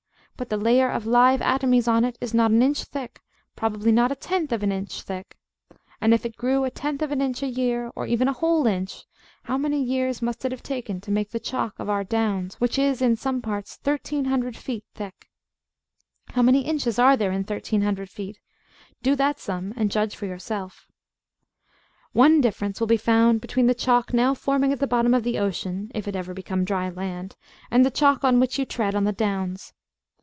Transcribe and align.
But 0.37 0.49
the 0.49 0.57
layer 0.57 0.89
of 0.89 1.05
live 1.05 1.39
atomies 1.41 1.87
on 1.87 2.03
it 2.03 2.17
is 2.19 2.33
not 2.33 2.49
an 2.49 2.63
inch 2.63 2.85
thick, 2.85 3.21
probably 3.55 3.91
not 3.91 4.11
a 4.11 4.15
tenth 4.15 4.51
of 4.51 4.63
an 4.63 4.71
inch. 4.71 5.03
And 5.07 6.15
if 6.15 6.25
it 6.25 6.35
grew 6.35 6.63
a 6.63 6.71
tenth 6.71 7.03
of 7.03 7.11
an 7.11 7.21
inch 7.21 7.43
a 7.43 7.47
year, 7.47 7.91
or 7.95 8.07
even 8.07 8.27
a 8.27 8.33
whole 8.33 8.65
inch, 8.65 9.05
how 9.43 9.55
many 9.59 9.83
years 9.83 10.19
must 10.19 10.43
it 10.43 10.51
have 10.51 10.63
taken 10.63 10.99
to 11.01 11.11
make 11.11 11.29
the 11.29 11.39
chalk 11.39 11.75
of 11.77 11.89
our 11.91 12.03
downs, 12.03 12.55
which 12.55 12.79
is 12.79 13.03
in 13.03 13.15
some 13.15 13.39
parts 13.43 13.77
1300 13.83 14.57
feet 14.57 14.83
thick? 14.95 15.29
How 16.29 16.41
many 16.41 16.61
inches 16.61 16.97
are 16.97 17.15
there 17.15 17.29
in 17.29 17.41
1300 17.43 18.09
feet? 18.09 18.39
Do 19.03 19.15
that 19.17 19.37
sum, 19.37 19.75
and 19.77 19.91
judge 19.91 20.15
for 20.15 20.25
yourself. 20.25 20.87
One 22.13 22.41
difference 22.41 22.79
will 22.79 22.87
be 22.87 22.97
found 22.97 23.41
between 23.41 23.67
the 23.67 23.75
chalk 23.75 24.11
now 24.11 24.33
forming 24.33 24.73
at 24.73 24.79
the 24.79 24.87
bottom 24.87 25.13
of 25.13 25.21
the 25.21 25.37
ocean, 25.37 25.91
if 25.93 26.07
it 26.07 26.15
ever 26.15 26.33
become 26.33 26.65
dry 26.65 26.89
land, 26.89 27.35
and 27.69 27.85
the 27.85 27.91
chalk 27.91 28.23
on 28.23 28.39
which 28.39 28.57
you 28.57 28.65
tread 28.65 28.95
on 28.95 29.03
the 29.03 29.13
downs. 29.13 29.73